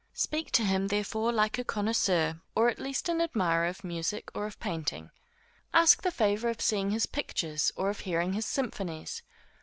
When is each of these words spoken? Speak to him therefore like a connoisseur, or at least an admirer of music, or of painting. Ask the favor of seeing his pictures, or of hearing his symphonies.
Speak 0.15 0.49
to 0.53 0.63
him 0.63 0.87
therefore 0.87 1.31
like 1.31 1.59
a 1.59 1.63
connoisseur, 1.63 2.41
or 2.55 2.69
at 2.69 2.79
least 2.79 3.07
an 3.07 3.21
admirer 3.21 3.67
of 3.67 3.83
music, 3.83 4.31
or 4.33 4.47
of 4.47 4.59
painting. 4.59 5.11
Ask 5.75 6.01
the 6.01 6.09
favor 6.09 6.49
of 6.49 6.59
seeing 6.59 6.89
his 6.89 7.05
pictures, 7.05 7.71
or 7.75 7.91
of 7.91 7.99
hearing 7.99 8.33
his 8.33 8.47
symphonies. 8.47 9.21